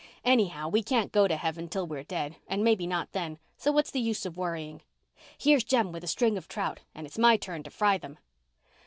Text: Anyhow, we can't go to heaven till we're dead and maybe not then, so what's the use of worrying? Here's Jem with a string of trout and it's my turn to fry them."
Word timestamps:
Anyhow, 0.25 0.67
we 0.67 0.81
can't 0.81 1.11
go 1.11 1.27
to 1.27 1.35
heaven 1.37 1.69
till 1.69 1.85
we're 1.85 2.01
dead 2.01 2.37
and 2.47 2.63
maybe 2.63 2.87
not 2.87 3.11
then, 3.11 3.37
so 3.55 3.71
what's 3.71 3.91
the 3.91 4.01
use 4.01 4.25
of 4.25 4.35
worrying? 4.35 4.81
Here's 5.37 5.63
Jem 5.63 5.91
with 5.91 6.03
a 6.03 6.07
string 6.07 6.39
of 6.39 6.47
trout 6.47 6.79
and 6.95 7.05
it's 7.05 7.19
my 7.19 7.37
turn 7.37 7.61
to 7.61 7.69
fry 7.69 7.99
them." 7.99 8.17